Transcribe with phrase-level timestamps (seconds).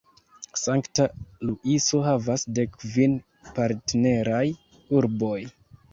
[0.59, 1.05] Sankta
[1.49, 3.13] Luiso havas dek kvin
[3.59, 4.45] partneraj
[4.99, 5.41] urboj.